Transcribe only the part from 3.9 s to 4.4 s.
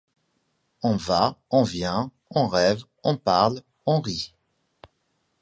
rit.